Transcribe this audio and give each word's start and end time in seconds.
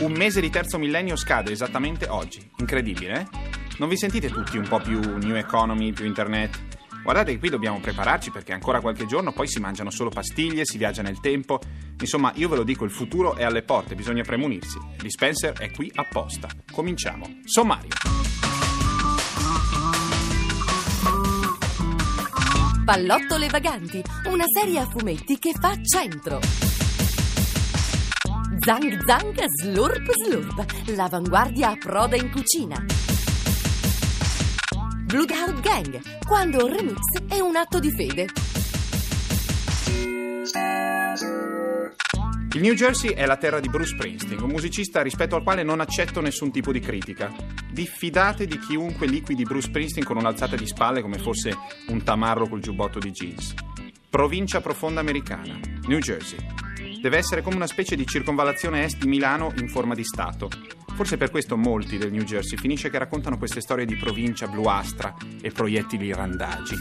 Un 0.00 0.12
mese 0.12 0.40
di 0.40 0.50
terzo 0.50 0.78
millennio 0.78 1.16
scade 1.16 1.52
esattamente 1.52 2.06
oggi. 2.08 2.50
Incredibile, 2.56 3.20
eh? 3.20 3.26
Non 3.78 3.88
vi 3.88 3.96
sentite 3.96 4.28
tutti 4.28 4.56
un 4.58 4.68
po' 4.68 4.80
più 4.80 5.00
new 5.18 5.34
economy, 5.34 5.92
più 5.92 6.04
internet? 6.04 6.60
Guardate 7.02 7.32
che 7.32 7.38
qui 7.38 7.48
dobbiamo 7.50 7.80
prepararci 7.80 8.30
perché 8.30 8.52
ancora 8.52 8.80
qualche 8.80 9.06
giorno 9.06 9.32
poi 9.32 9.48
si 9.48 9.58
mangiano 9.58 9.90
solo 9.90 10.10
pastiglie, 10.10 10.64
si 10.64 10.78
viaggia 10.78 11.02
nel 11.02 11.18
tempo. 11.20 11.58
Insomma, 11.98 12.32
io 12.36 12.48
ve 12.48 12.56
lo 12.56 12.62
dico, 12.62 12.84
il 12.84 12.92
futuro 12.92 13.34
è 13.34 13.42
alle 13.42 13.62
porte, 13.62 13.94
bisogna 13.94 14.22
premunirsi. 14.22 14.78
Dispenser 14.98 15.58
è 15.58 15.70
qui 15.72 15.90
apposta. 15.94 16.48
Cominciamo. 16.70 17.40
Sommario. 17.44 17.90
Pallottole 22.84 23.48
vaganti, 23.48 24.02
una 24.26 24.44
serie 24.46 24.80
a 24.80 24.86
fumetti 24.86 25.38
che 25.38 25.52
fa 25.58 25.74
centro. 25.82 26.71
Zang 28.64 28.96
zang, 29.04 29.34
slurp 29.60 30.08
slurp, 30.24 30.64
l'avanguardia 30.94 31.70
approda 31.70 32.14
in 32.14 32.30
cucina. 32.30 32.76
Bloodhound 35.04 35.60
Gang, 35.60 36.00
quando 36.24 36.66
un 36.66 36.72
remix 36.72 37.00
è 37.26 37.40
un 37.40 37.56
atto 37.56 37.80
di 37.80 37.90
fede. 37.90 38.28
Il 42.52 42.60
New 42.60 42.74
Jersey 42.74 43.10
è 43.14 43.26
la 43.26 43.36
terra 43.36 43.58
di 43.58 43.68
Bruce 43.68 43.96
Springsteen, 43.96 44.40
un 44.40 44.50
musicista 44.50 45.02
rispetto 45.02 45.34
al 45.34 45.42
quale 45.42 45.64
non 45.64 45.80
accetto 45.80 46.20
nessun 46.20 46.52
tipo 46.52 46.70
di 46.70 46.78
critica. 46.78 47.32
Diffidate 47.68 48.46
di 48.46 48.60
chiunque 48.60 49.08
liquidi 49.08 49.42
Bruce 49.42 49.66
Springsteen 49.66 50.06
con 50.06 50.18
un'alzata 50.18 50.54
di 50.54 50.68
spalle 50.68 51.02
come 51.02 51.18
fosse 51.18 51.56
un 51.88 52.04
tamarro 52.04 52.46
col 52.46 52.60
giubbotto 52.60 53.00
di 53.00 53.10
jeans. 53.10 53.54
Provincia 54.08 54.60
profonda 54.60 55.00
americana, 55.00 55.58
New 55.88 55.98
Jersey. 55.98 56.61
Deve 57.02 57.16
essere 57.16 57.42
come 57.42 57.56
una 57.56 57.66
specie 57.66 57.96
di 57.96 58.06
circonvallazione 58.06 58.84
est 58.84 58.98
di 58.98 59.08
Milano 59.08 59.52
in 59.56 59.68
forma 59.68 59.92
di 59.92 60.04
Stato. 60.04 60.48
Forse 60.94 61.16
per 61.16 61.32
questo 61.32 61.56
molti 61.56 61.98
del 61.98 62.12
New 62.12 62.22
Jersey 62.22 62.56
finisce 62.56 62.90
che 62.90 62.98
raccontano 62.98 63.38
queste 63.38 63.60
storie 63.60 63.84
di 63.84 63.96
provincia 63.96 64.46
bluastra 64.46 65.12
e 65.40 65.50
proiettili 65.50 66.12
randagi. 66.12 66.76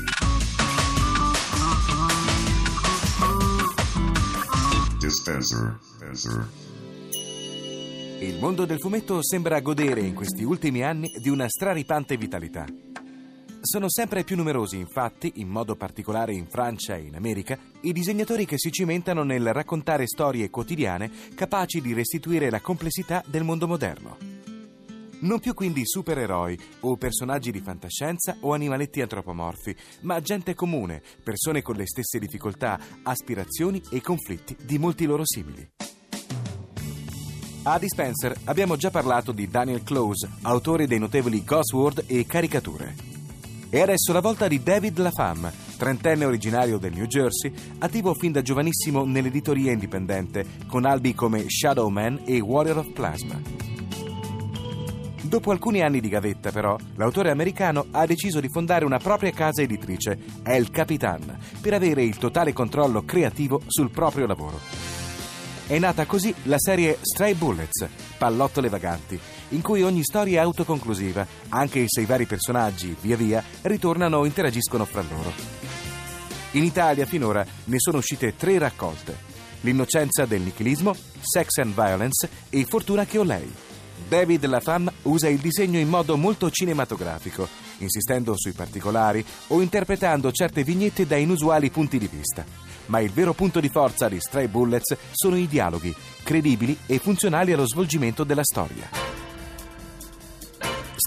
Dispenser. 4.99 5.79
Dispenser. 5.81 6.47
Il 8.19 8.37
mondo 8.39 8.65
del 8.65 8.77
fumetto 8.77 9.23
sembra 9.23 9.59
godere 9.59 10.01
in 10.01 10.13
questi 10.13 10.43
ultimi 10.43 10.83
anni 10.83 11.07
di 11.19 11.29
una 11.29 11.49
straripante 11.49 12.15
vitalità. 12.15 12.90
Sono 13.63 13.89
sempre 13.89 14.23
più 14.23 14.35
numerosi, 14.35 14.77
infatti, 14.77 15.33
in 15.35 15.47
modo 15.47 15.75
particolare 15.75 16.33
in 16.33 16.47
Francia 16.47 16.95
e 16.95 17.01
in 17.01 17.15
America, 17.15 17.59
i 17.81 17.93
disegnatori 17.93 18.45
che 18.45 18.57
si 18.57 18.71
cimentano 18.71 19.21
nel 19.21 19.53
raccontare 19.53 20.07
storie 20.07 20.49
quotidiane 20.49 21.11
capaci 21.35 21.79
di 21.79 21.93
restituire 21.93 22.49
la 22.49 22.59
complessità 22.59 23.23
del 23.27 23.43
mondo 23.43 23.67
moderno. 23.67 24.17
Non 25.19 25.39
più 25.39 25.53
quindi 25.53 25.85
supereroi 25.85 26.59
o 26.79 26.97
personaggi 26.97 27.51
di 27.51 27.59
fantascienza 27.59 28.35
o 28.39 28.53
animaletti 28.53 28.99
antropomorfi, 28.99 29.75
ma 30.01 30.19
gente 30.21 30.55
comune, 30.55 31.03
persone 31.23 31.61
con 31.61 31.75
le 31.75 31.85
stesse 31.85 32.17
difficoltà, 32.17 32.79
aspirazioni 33.03 33.79
e 33.91 34.01
conflitti 34.01 34.57
di 34.59 34.79
molti 34.79 35.05
loro 35.05 35.21
simili. 35.23 35.69
A 37.63 37.77
Dispenser 37.77 38.35
abbiamo 38.45 38.75
già 38.75 38.89
parlato 38.89 39.31
di 39.31 39.47
Daniel 39.47 39.83
Close, 39.83 40.27
autore 40.41 40.87
dei 40.87 40.97
notevoli 40.97 41.43
Gosworth 41.43 42.05
e 42.07 42.25
Caricature. 42.25 43.10
E 43.73 43.79
adesso 43.79 44.11
la 44.11 44.19
volta 44.19 44.49
di 44.49 44.61
David 44.61 44.97
LaFamme, 44.97 45.53
trentenne 45.77 46.25
originario 46.25 46.77
del 46.77 46.91
New 46.91 47.05
Jersey, 47.05 47.53
attivo 47.79 48.13
fin 48.13 48.33
da 48.33 48.41
giovanissimo 48.41 49.05
nell'editoria 49.05 49.71
indipendente, 49.71 50.45
con 50.67 50.83
albi 50.83 51.13
come 51.13 51.45
Shadow 51.47 51.87
Man 51.87 52.21
e 52.25 52.41
Warrior 52.41 52.79
of 52.79 52.91
Plasma. 52.91 53.39
Dopo 55.21 55.51
alcuni 55.51 55.81
anni 55.81 56.01
di 56.01 56.09
gavetta, 56.09 56.51
però, 56.51 56.75
l'autore 56.95 57.31
americano 57.31 57.85
ha 57.91 58.05
deciso 58.05 58.41
di 58.41 58.49
fondare 58.49 58.83
una 58.83 58.97
propria 58.97 59.31
casa 59.31 59.61
editrice, 59.61 60.19
El 60.43 60.69
Capitan, 60.69 61.39
per 61.61 61.73
avere 61.73 62.03
il 62.03 62.17
totale 62.17 62.51
controllo 62.51 63.05
creativo 63.05 63.61
sul 63.67 63.89
proprio 63.89 64.27
lavoro. 64.27 64.59
È 65.65 65.79
nata 65.79 66.05
così 66.05 66.35
la 66.43 66.59
serie 66.59 66.97
Stray 66.99 67.35
Bullets, 67.35 67.87
pallottole 68.17 68.67
vaganti, 68.67 69.17
in 69.51 69.61
cui 69.61 69.83
ogni 69.83 70.03
storia 70.03 70.41
è 70.41 70.43
autoconclusiva, 70.43 71.25
anche 71.49 71.85
se 71.87 72.01
i 72.01 72.05
vari 72.05 72.25
personaggi, 72.25 72.95
via 72.99 73.15
via, 73.15 73.43
ritornano 73.61 74.17
o 74.17 74.25
interagiscono 74.25 74.85
fra 74.85 75.01
loro. 75.01 75.31
In 76.51 76.63
Italia 76.63 77.05
finora 77.05 77.45
ne 77.65 77.77
sono 77.79 77.99
uscite 77.99 78.35
tre 78.35 78.57
raccolte: 78.57 79.17
L'innocenza 79.61 80.25
del 80.25 80.41
nichilismo, 80.41 80.93
Sex 81.21 81.57
and 81.57 81.73
Violence 81.73 82.29
e 82.49 82.65
Fortuna 82.65 83.05
che 83.05 83.17
ho 83.17 83.23
lei. 83.23 83.49
David 84.07 84.45
Lafam 84.45 84.91
usa 85.03 85.29
il 85.29 85.37
disegno 85.37 85.79
in 85.79 85.87
modo 85.87 86.17
molto 86.17 86.49
cinematografico, 86.49 87.47
insistendo 87.77 88.33
sui 88.35 88.51
particolari 88.51 89.23
o 89.47 89.61
interpretando 89.61 90.31
certe 90.31 90.63
vignette 90.63 91.05
da 91.05 91.15
inusuali 91.15 91.69
punti 91.69 91.97
di 91.97 92.09
vista. 92.11 92.43
Ma 92.87 92.99
il 92.99 93.11
vero 93.11 93.33
punto 93.33 93.59
di 93.59 93.69
forza 93.69 94.09
di 94.09 94.19
Stray 94.19 94.47
Bullets 94.47 94.97
sono 95.11 95.37
i 95.37 95.47
dialoghi, 95.47 95.95
credibili 96.23 96.77
e 96.87 96.97
funzionali 96.97 97.53
allo 97.53 97.67
svolgimento 97.67 98.23
della 98.25 98.43
storia. 98.43 99.10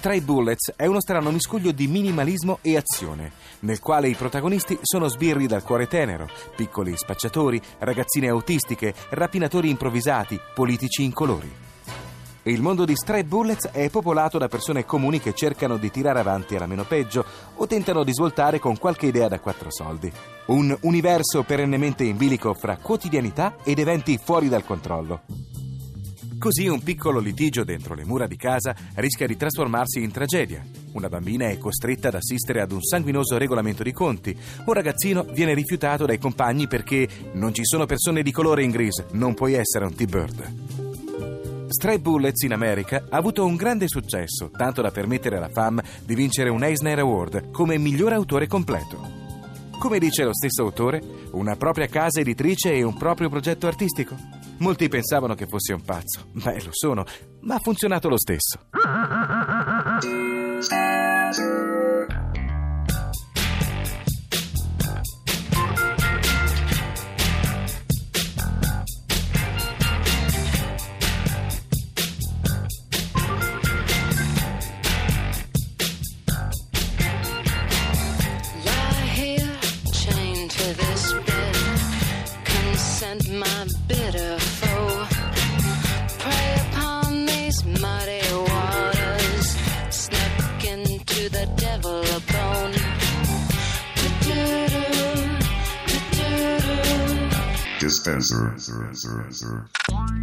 Stray 0.05 0.21
Bullets 0.21 0.75
è 0.77 0.85
uno 0.85 1.01
strano 1.01 1.31
miscuglio 1.31 1.73
di 1.73 1.87
minimalismo 1.87 2.59
e 2.61 2.77
azione, 2.77 3.33
nel 3.61 3.81
quale 3.81 4.07
i 4.07 4.15
protagonisti 4.15 4.79
sono 4.83 5.09
sbirri 5.09 5.47
dal 5.47 5.63
cuore 5.63 5.87
tenero, 5.87 6.29
piccoli 6.55 6.95
spacciatori, 6.95 7.59
ragazzine 7.79 8.29
autistiche, 8.29 8.93
rapinatori 9.09 9.71
improvvisati, 9.71 10.39
politici 10.55 11.05
incolori. 11.05 11.51
Il 12.43 12.61
mondo 12.61 12.85
di 12.85 12.95
Stray 12.95 13.23
Bullets 13.23 13.69
è 13.69 13.89
popolato 13.89 14.37
da 14.37 14.49
persone 14.49 14.85
comuni 14.85 15.21
che 15.21 15.33
cercano 15.33 15.79
di 15.79 15.91
tirare 15.91 16.21
avanti 16.21 16.55
alla 16.55 16.67
meno 16.67 16.85
peggio 16.85 17.25
o 17.55 17.67
tentano 17.67 18.05
di 18.05 18.13
svoltare 18.13 18.59
con 18.59 18.77
qualche 18.77 19.07
idea 19.07 19.29
da 19.29 19.41
quattro 19.41 19.71
soldi. 19.71 20.13
Un 20.49 20.77
universo 20.83 21.45
perennemente 21.45 22.05
in 22.05 22.19
bilico 22.19 22.53
fra 22.53 22.77
quotidianità 22.77 23.57
ed 23.63 23.79
eventi 23.79 24.21
fuori 24.23 24.51
dal 24.51 24.67
controllo. 24.67 25.64
Così 26.45 26.69
un 26.69 26.83
piccolo 26.83 27.21
litigio 27.21 27.65
dentro 27.65 27.95
le 27.95 28.05
mura 28.05 28.27
di 28.27 28.37
casa 28.37 28.77
rischia 28.97 29.27
di 29.27 29.35
trasformarsi 29.35 30.03
in 30.03 30.11
tragedia. 30.11 30.63
Una 30.93 31.09
bambina 31.09 31.49
è 31.49 31.57
costretta 31.57 32.09
ad 32.09 32.17
assistere 32.17 32.61
ad 32.61 32.71
un 32.71 32.83
sanguinoso 32.83 33.39
regolamento 33.39 33.83
di 33.83 33.93
conti. 33.93 34.37
Un 34.67 34.75
ragazzino 34.75 35.23
viene 35.23 35.55
rifiutato 35.55 36.05
dai 36.05 36.19
compagni 36.19 36.69
perché 36.69 37.09
non 37.33 37.55
ci 37.55 37.65
sono 37.65 37.87
persone 37.87 38.23
di 38.23 38.31
colore 38.31 38.63
in 38.63 38.73
Grease, 38.73 39.07
non 39.13 39.33
puoi 39.33 39.55
essere 39.55 39.87
un 39.87 39.95
T-Bird. 39.95 41.71
Stray 41.71 41.99
Bullets 41.99 42.43
in 42.43 42.53
America 42.53 43.07
ha 43.09 43.17
avuto 43.17 43.47
un 43.47 43.57
grande 43.57 43.89
successo, 43.89 44.51
tanto 44.51 44.83
da 44.83 44.91
permettere 44.91 45.39
alla 45.39 45.49
FAM 45.49 45.81
di 46.05 46.15
vincere 46.15 46.51
un 46.51 46.63
Eisner 46.63 46.99
Award 46.99 47.53
come 47.53 47.79
miglior 47.79 48.13
autore 48.13 48.49
completo. 48.49 49.01
Come 49.79 49.99
dice 49.99 50.25
lo 50.25 50.35
stesso 50.35 50.63
autore, 50.63 51.03
una 51.31 51.57
propria 51.57 51.87
casa 51.87 52.21
editrice 52.21 52.71
e 52.75 52.83
un 52.83 52.99
proprio 52.99 53.31
progetto 53.31 53.67
artistico. 53.67 54.43
Molti 54.59 54.89
pensavano 54.89 55.35
che 55.35 55.47
fosse 55.47 55.73
un 55.73 55.83
pazzo. 55.83 56.27
Beh, 56.33 56.63
lo 56.63 56.71
sono, 56.73 57.05
ma 57.41 57.57
ha 57.57 57.59
funzionato 57.59 58.09
lo 58.09 58.19
stesso. 58.19 58.59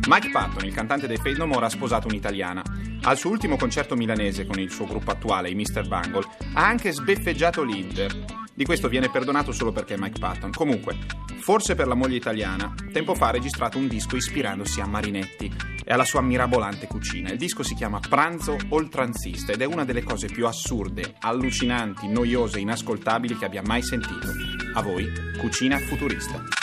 Mike 0.08 0.30
Patton, 0.32 0.66
il 0.66 0.74
cantante 0.74 1.08
dei 1.08 1.18
Fade 1.18 1.38
No 1.38 1.46
More, 1.46 1.66
ha 1.66 1.70
sposato 1.70 2.08
un'italiana. 2.08 2.64
Al 3.04 3.18
suo 3.18 3.30
ultimo 3.30 3.56
concerto 3.56 3.96
milanese 3.96 4.46
con 4.46 4.60
il 4.60 4.72
suo 4.72 4.86
gruppo 4.86 5.12
attuale, 5.12 5.50
i 5.50 5.56
Mr. 5.56 5.88
Bungle, 5.88 6.28
ha 6.54 6.66
anche 6.66 6.92
sbeffeggiato 6.92 7.64
l'Inter. 7.64 8.40
Di 8.54 8.66
questo 8.66 8.90
viene 8.90 9.10
perdonato 9.10 9.52
solo 9.52 9.72
perché 9.72 9.94
è 9.94 9.98
Mike 9.98 10.20
Patton. 10.20 10.52
Comunque, 10.52 10.98
forse 11.40 11.76
per 11.76 11.88
la 11.88 11.96
moglie 11.96 12.18
italiana, 12.18 12.74
tempo 12.92 13.16
fa 13.16 13.28
ha 13.28 13.32
registrato 13.32 13.78
un 13.78 13.88
disco 13.88 14.16
ispirandosi 14.16 14.82
a 14.82 14.86
Marinetti 14.86 15.54
e 15.84 15.94
alla 15.94 16.06
sua 16.06 16.22
mirabolante 16.22 16.88
cucina. 16.88 17.32
Il 17.32 17.38
disco 17.38 17.64
si 17.64 17.76
chiama 17.76 18.00
Pranzo 18.00 18.58
oltranzista 18.70 19.52
ed 19.52 19.62
è 19.62 19.66
una 19.66 19.86
delle 19.86 20.04
cose 20.04 20.28
più 20.28 20.46
assurde, 20.46 21.16
allucinanti, 21.20 22.08
noiose 22.08 22.60
inascoltabili 22.60 23.38
che 23.38 23.46
abbia 23.46 23.62
mai 23.64 23.82
sentito. 23.82 24.28
A 24.74 24.82
voi, 24.82 25.12
cucina 25.38 25.78
futurista. 25.80 26.61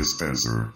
Dispenser. 0.00 0.72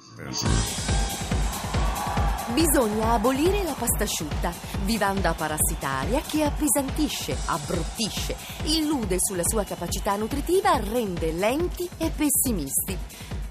Bisogna 2.52 3.12
abolire 3.12 3.62
la 3.62 3.72
pasta 3.72 4.04
asciutta, 4.04 4.52
vivanda 4.82 5.32
parassitaria 5.32 6.20
che 6.20 6.44
appesantisce, 6.44 7.34
abbruttisce, 7.46 8.36
illude 8.64 9.16
sulla 9.18 9.42
sua 9.42 9.64
capacità 9.64 10.14
nutritiva, 10.16 10.78
rende 10.78 11.32
lenti 11.32 11.88
e 11.96 12.10
pessimisti. 12.10 12.98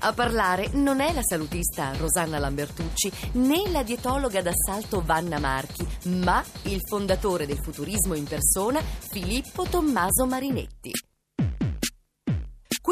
A 0.02 0.14
parlare 0.14 0.70
non 0.74 1.00
è 1.00 1.12
la 1.12 1.24
salutista 1.24 1.92
Rosanna 1.98 2.38
Lambertucci 2.38 3.12
né 3.32 3.64
la 3.72 3.82
dietologa 3.82 4.44
d'assalto 4.44 5.02
Vanna 5.04 5.40
Marchi, 5.40 5.88
ma 6.22 6.44
il 6.64 6.82
fondatore 6.88 7.48
del 7.48 7.58
futurismo 7.60 8.14
in 8.14 8.26
persona, 8.26 8.80
Filippo 8.80 9.66
Tommaso 9.68 10.28
Marinetti. 10.28 10.92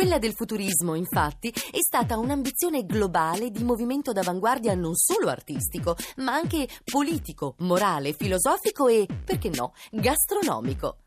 Quella 0.01 0.17
del 0.17 0.33
futurismo, 0.33 0.95
infatti, 0.95 1.49
è 1.49 1.77
stata 1.79 2.17
un'ambizione 2.17 2.87
globale 2.87 3.51
di 3.51 3.63
movimento 3.63 4.11
d'avanguardia 4.11 4.73
non 4.73 4.95
solo 4.95 5.29
artistico, 5.29 5.95
ma 6.17 6.33
anche 6.33 6.67
politico, 6.83 7.53
morale, 7.59 8.13
filosofico 8.13 8.87
e, 8.87 9.05
perché 9.23 9.49
no, 9.49 9.73
gastronomico. 9.91 10.97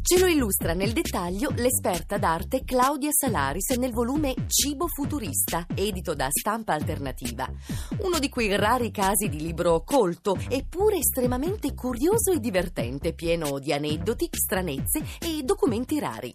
Ce 0.00 0.16
lo 0.16 0.26
illustra 0.26 0.74
nel 0.74 0.92
dettaglio 0.92 1.50
l'esperta 1.56 2.18
d'arte 2.18 2.62
Claudia 2.64 3.10
Salaris 3.10 3.70
nel 3.70 3.92
volume 3.92 4.32
Cibo 4.46 4.86
Futurista, 4.86 5.66
edito 5.74 6.14
da 6.14 6.28
Stampa 6.30 6.74
Alternativa. 6.74 7.50
Uno 8.02 8.20
di 8.20 8.28
quei 8.28 8.54
rari 8.54 8.92
casi 8.92 9.28
di 9.28 9.40
libro 9.40 9.82
colto, 9.82 10.38
eppure 10.48 10.98
estremamente 10.98 11.74
curioso 11.74 12.30
e 12.30 12.38
divertente, 12.38 13.12
pieno 13.12 13.58
di 13.58 13.72
aneddoti, 13.72 14.28
stranezze 14.30 15.04
e 15.18 15.42
documenti 15.42 15.98
rari. 15.98 16.32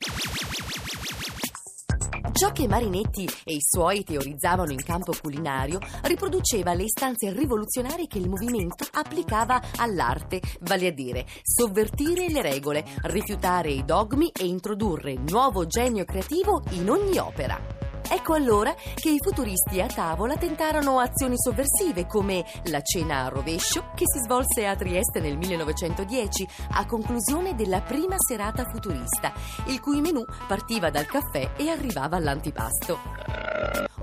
Ciò 2.43 2.51
che 2.51 2.67
Marinetti 2.67 3.23
e 3.45 3.53
i 3.53 3.61
suoi 3.61 4.03
teorizzavano 4.03 4.73
in 4.73 4.83
campo 4.83 5.13
culinario 5.17 5.79
riproduceva 6.01 6.73
le 6.73 6.83
istanze 6.83 7.31
rivoluzionarie 7.31 8.05
che 8.05 8.17
il 8.17 8.27
movimento 8.27 8.85
applicava 8.91 9.61
all'arte, 9.77 10.41
vale 10.59 10.87
a 10.87 10.91
dire 10.91 11.25
sovvertire 11.41 12.27
le 12.27 12.41
regole, 12.41 12.83
rifiutare 13.03 13.71
i 13.71 13.85
dogmi 13.85 14.29
e 14.37 14.45
introdurre 14.45 15.15
nuovo 15.29 15.65
genio 15.67 16.03
creativo 16.03 16.61
in 16.71 16.89
ogni 16.89 17.17
opera. 17.17 17.82
Ecco 18.09 18.33
allora 18.33 18.73
che 18.95 19.09
i 19.09 19.19
futuristi 19.21 19.81
a 19.81 19.87
tavola 19.87 20.35
tentarono 20.37 20.99
azioni 20.99 21.35
sovversive 21.37 22.05
come 22.05 22.45
la 22.65 22.81
cena 22.81 23.25
a 23.25 23.29
rovescio 23.29 23.85
che 23.95 24.05
si 24.05 24.19
svolse 24.19 24.65
a 24.65 24.75
Trieste 24.75 25.19
nel 25.19 25.37
1910 25.37 26.47
a 26.71 26.85
conclusione 26.85 27.55
della 27.55 27.81
prima 27.81 28.15
serata 28.17 28.65
futurista, 28.65 29.33
il 29.65 29.79
cui 29.79 30.01
menù 30.01 30.23
partiva 30.47 30.89
dal 30.89 31.05
caffè 31.05 31.51
e 31.57 31.69
arrivava 31.69 32.17
all'antipasto. 32.17 32.99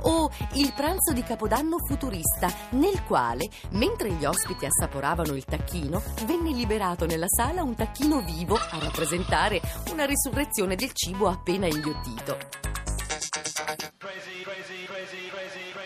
O 0.02 0.30
il 0.54 0.72
pranzo 0.74 1.12
di 1.12 1.22
Capodanno 1.22 1.76
futurista, 1.86 2.50
nel 2.70 3.04
quale, 3.04 3.48
mentre 3.72 4.10
gli 4.12 4.24
ospiti 4.24 4.64
assaporavano 4.66 5.34
il 5.34 5.44
tacchino, 5.44 6.02
venne 6.24 6.52
liberato 6.52 7.06
nella 7.06 7.28
sala 7.28 7.62
un 7.62 7.74
tacchino 7.74 8.20
vivo 8.20 8.54
a 8.54 8.78
rappresentare 8.80 9.60
una 9.90 10.06
risurrezione 10.06 10.74
del 10.74 10.92
cibo 10.92 11.28
appena 11.28 11.66
inghiottito. 11.66 12.69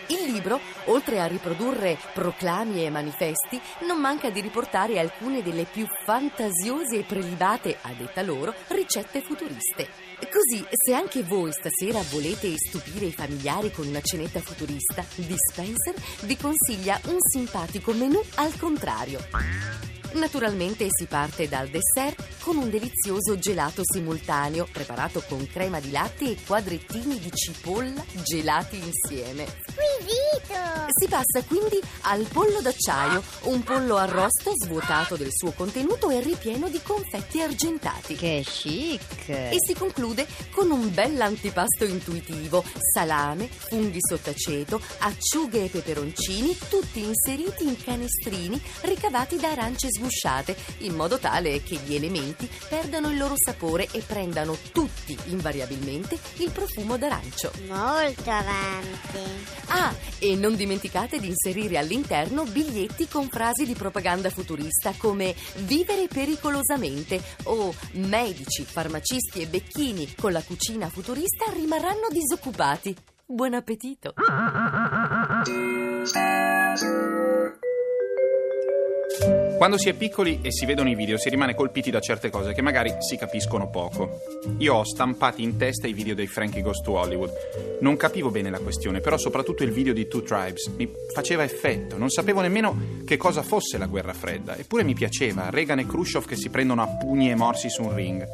Il 0.07 0.31
libro, 0.31 0.59
oltre 0.85 1.19
a 1.19 1.27
riprodurre 1.27 1.97
proclami 2.13 2.83
e 2.83 2.89
manifesti, 2.89 3.61
non 3.87 3.99
manca 3.99 4.31
di 4.31 4.41
riportare 4.41 4.99
alcune 4.99 5.43
delle 5.43 5.65
più 5.65 5.85
fantasiose 6.05 6.99
e 6.99 7.03
prelibate, 7.03 7.77
a 7.81 7.91
detta 7.93 8.23
loro, 8.23 8.53
ricette 8.69 9.21
futuriste. 9.21 9.87
Così, 10.31 10.65
se 10.71 10.95
anche 10.95 11.23
voi 11.23 11.51
stasera 11.51 12.01
volete 12.09 12.53
stupire 12.57 13.05
i 13.05 13.13
familiari 13.13 13.71
con 13.71 13.85
una 13.87 14.01
cenetta 14.01 14.39
futurista, 14.41 15.05
Dispenser 15.15 15.93
vi 16.21 16.37
consiglia 16.37 16.99
un 17.05 17.17
simpatico 17.19 17.93
menù 17.93 18.21
al 18.35 18.57
contrario. 18.57 19.94
Naturalmente 20.15 20.87
si 20.89 21.07
parte 21.07 21.49
dal 21.49 21.67
dessert 21.67 22.39
con 22.39 22.55
un 22.55 22.69
delizioso 22.69 23.37
gelato 23.37 23.81
simultaneo 23.83 24.65
preparato 24.71 25.21
con 25.27 25.45
crema 25.45 25.81
di 25.81 25.91
latte 25.91 26.31
e 26.31 26.37
quadrettini 26.45 27.19
di 27.19 27.31
cipolla 27.33 28.01
gelati 28.23 28.77
insieme. 28.77 29.45
Squisito! 29.45 30.85
Si 30.87 31.07
passa 31.09 31.43
quindi 31.45 31.81
al 32.01 32.25
pollo 32.31 32.61
d'acciaio, 32.61 33.21
un 33.43 33.61
pollo 33.63 33.97
arrosto 33.97 34.51
svuotato 34.55 35.17
del 35.17 35.31
suo 35.31 35.51
contenuto 35.51 36.09
e 36.09 36.21
ripieno 36.21 36.69
di 36.69 36.79
confetti 36.81 37.41
argentati. 37.41 38.15
Che 38.15 38.45
chic! 38.47 39.27
E 39.27 39.57
si 39.57 39.73
conclude 39.73 40.25
con 40.51 40.71
un 40.71 40.93
bel 40.93 41.19
antipasto 41.19 41.83
intuitivo, 41.83 42.63
salame, 42.93 43.47
funghi 43.47 43.99
sott'aceto, 43.99 44.79
acciughe 44.99 45.65
e 45.65 45.69
peperoncini, 45.69 46.57
tutti 46.69 47.03
inseriti 47.03 47.67
in 47.67 47.75
canestrini 47.83 48.61
ricavati 48.81 49.35
da 49.35 49.51
arance 49.51 49.89
sgusciate, 50.05 50.55
in 50.79 50.95
modo 50.95 51.17
tale 51.17 51.61
che 51.63 51.79
gli 51.83 51.95
elementi 51.95 52.49
perdano 52.69 53.09
il 53.09 53.17
loro 53.17 53.33
sapore 53.35 53.87
e 53.91 54.01
prendano 54.05 54.55
tutti, 54.71 55.17
invariabilmente, 55.25 56.17
il 56.37 56.51
profumo 56.51 56.97
d'arancio. 56.97 57.51
Molto 57.67 58.29
avanti. 58.29 59.19
Ah, 59.67 59.93
e 60.19 60.35
non 60.35 60.55
dimenticate 60.55 61.19
di 61.19 61.27
inserire 61.27 61.77
all'interno 61.77 62.43
biglietti 62.43 63.07
con 63.07 63.27
frasi 63.27 63.65
di 63.65 63.73
propaganda 63.73 64.29
futurista 64.29 64.93
come 64.97 65.35
vivere 65.57 66.07
pericolosamente 66.07 67.21
o 67.43 67.73
medici, 67.93 68.63
farmacisti 68.63 69.41
e 69.41 69.47
becchini 69.47 70.15
con 70.15 70.31
la 70.31 70.41
cucina 70.41 70.89
futurista 70.89 71.51
rimarranno 71.51 72.07
disoccupati. 72.09 72.95
Buon 73.25 73.55
appetito! 73.55 74.13
Quando 79.57 79.77
si 79.77 79.87
è 79.87 79.93
piccoli 79.93 80.39
e 80.41 80.51
si 80.51 80.65
vedono 80.65 80.89
i 80.89 80.95
video 80.95 81.17
si 81.17 81.29
rimane 81.29 81.55
colpiti 81.55 81.89
da 81.89 82.01
certe 82.01 82.29
cose 82.29 82.53
che 82.53 82.61
magari 82.61 82.93
si 82.99 83.15
capiscono 83.15 83.69
poco. 83.69 84.19
Io 84.57 84.75
ho 84.75 84.83
stampati 84.83 85.43
in 85.43 85.55
testa 85.55 85.87
i 85.87 85.93
video 85.93 86.13
dei 86.13 86.27
Frankie 86.27 86.61
Goes 86.61 86.81
to 86.81 86.91
Hollywood. 86.91 87.31
Non 87.79 87.95
capivo 87.95 88.31
bene 88.31 88.49
la 88.49 88.59
questione, 88.59 88.99
però 88.99 89.17
soprattutto 89.17 89.63
il 89.63 89.71
video 89.71 89.93
di 89.93 90.07
Two 90.07 90.23
Tribes 90.23 90.67
mi 90.75 90.91
faceva 91.13 91.43
effetto. 91.43 91.97
Non 91.97 92.09
sapevo 92.09 92.41
nemmeno 92.41 93.01
che 93.05 93.15
cosa 93.15 93.43
fosse 93.43 93.77
la 93.77 93.87
guerra 93.87 94.13
fredda, 94.13 94.57
eppure 94.57 94.83
mi 94.83 94.93
piaceva. 94.93 95.49
Reagan 95.49 95.79
e 95.79 95.87
Khrushchev 95.87 96.25
che 96.25 96.35
si 96.35 96.49
prendono 96.49 96.81
a 96.81 96.87
pugni 96.87 97.31
e 97.31 97.35
morsi 97.35 97.69
su 97.69 97.81
un 97.81 97.95
ring. 97.95 98.27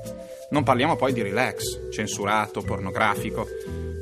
Non 0.49 0.63
parliamo 0.63 0.95
poi 0.95 1.13
di 1.13 1.21
relax, 1.21 1.91
censurato, 1.91 2.61
pornografico. 2.61 3.47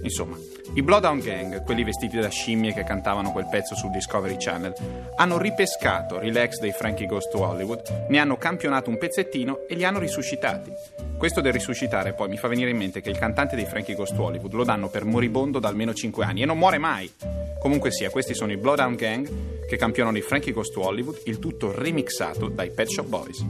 Insomma, 0.02 0.38
i 0.74 0.82
Bloodhound 0.82 1.24
Gang, 1.24 1.64
quelli 1.64 1.84
vestiti 1.84 2.18
da 2.20 2.30
scimmie 2.30 2.74
che 2.74 2.84
cantavano 2.84 3.32
quel 3.32 3.48
pezzo 3.50 3.76
sul 3.76 3.92
Discovery 3.92 4.38
Channel, 4.38 4.74
hanno 5.16 5.38
ripescato 5.38 6.20
Relax 6.20 6.60
dei 6.60 6.72
Frankie 6.72 7.06
Goes 7.06 7.30
to 7.30 7.40
Hollywood, 7.40 8.06
ne 8.10 8.20
hanno 8.20 8.38
campionato 8.38 8.90
un 8.90 8.98
pezzettino 8.98 9.68
e 9.68 9.76
li 9.76 9.84
hanno 9.84 10.00
risuscitati. 10.00 10.72
Questo 11.18 11.42
del 11.42 11.52
risuscitare 11.52 12.14
poi 12.14 12.30
mi 12.30 12.38
fa 12.38 12.48
venire 12.48 12.70
in 12.70 12.78
mente 12.78 13.02
che 13.02 13.10
il 13.10 13.18
cantante 13.18 13.56
dei 13.56 13.66
Frankie 13.66 13.96
Goes 13.96 14.14
to 14.14 14.24
Hollywood 14.24 14.54
lo 14.54 14.64
danno 14.64 14.88
per 14.88 15.04
moribondo 15.04 15.60
da 15.60 15.68
almeno 15.68 15.94
5 15.94 16.24
anni 16.24 16.44
e 16.44 16.46
non 16.46 16.58
muore 16.58 16.78
mai. 16.78 17.12
Comunque 17.60 17.92
sia, 17.92 18.10
questi 18.10 18.34
sono 18.34 18.54
i 18.54 18.58
Bloodhound 18.58 18.96
Gang 18.96 19.68
che 19.68 19.76
campionano 19.76 20.18
i 20.18 20.22
Frankie 20.22 20.54
Goes 20.54 20.72
to 20.72 20.86
Hollywood, 20.86 21.20
il 21.26 21.40
tutto 21.40 21.74
remixato 21.74 22.48
dai 22.48 22.72
Pet 22.72 22.88
Shop 22.88 23.06
Boys. 23.06 23.46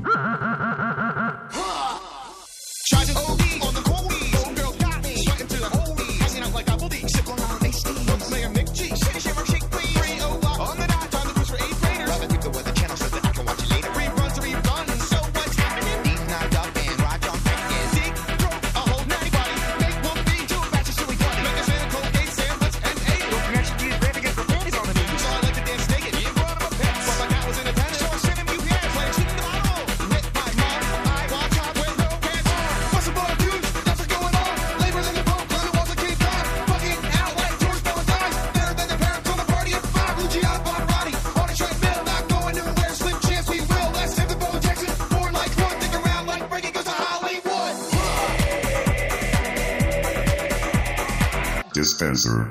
Dispenser. 51.79 52.49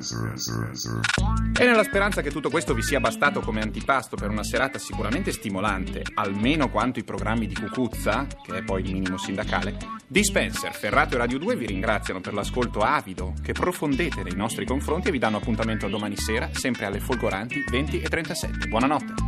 E 1.59 1.65
nella 1.65 1.83
speranza 1.83 2.23
che 2.23 2.31
tutto 2.31 2.51
questo 2.51 2.75
vi 2.75 2.83
sia 2.83 3.01
bastato 3.01 3.41
come 3.41 3.61
antipasto 3.61 4.17
per 4.17 4.31
una 4.31 4.43
serata 4.43 4.79
sicuramente 4.79 5.33
stimolante, 5.33 6.03
almeno 6.15 6.71
quanto 6.71 6.99
i 6.99 7.05
programmi 7.05 7.47
di 7.47 7.55
Cucuzza, 7.55 8.27
che 8.45 8.59
è 8.59 8.63
poi 8.63 8.85
il 8.85 8.93
minimo 8.93 9.19
sindacale, 9.19 9.77
Dispenser, 10.07 10.73
Ferrato 10.73 11.15
e 11.15 11.19
Radio 11.19 11.39
2 11.39 11.57
vi 11.57 11.67
ringraziano 11.67 12.21
per 12.21 12.33
l'ascolto 12.33 12.81
avido 12.81 13.35
che 13.43 13.53
profondete 13.53 14.23
nei 14.23 14.35
nostri 14.35 14.65
confronti 14.65 15.09
e 15.09 15.11
vi 15.11 15.19
danno 15.19 15.37
appuntamento 15.37 15.87
a 15.87 15.89
domani 15.91 16.17
sera, 16.17 16.49
sempre 16.53 16.87
alle 16.87 17.01
folgoranti 17.01 17.65
20 17.69 18.01
e 18.01 18.09
37. 18.09 18.69
Buonanotte. 18.69 19.28